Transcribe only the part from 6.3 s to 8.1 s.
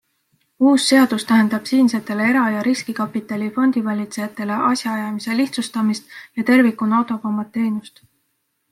ja tervikuna odavamat teenust.